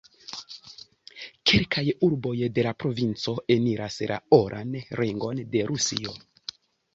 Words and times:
Kelkaj 1.51 1.83
urboj 2.07 2.33
de 2.55 2.63
la 2.69 2.71
provinco 2.85 3.35
eniras 3.57 3.99
la 4.13 4.19
Oran 4.39 4.75
Ringon 5.03 5.45
de 5.55 5.63
Rusio. 5.71 6.17